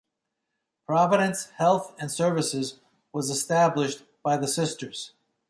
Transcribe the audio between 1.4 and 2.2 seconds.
Health and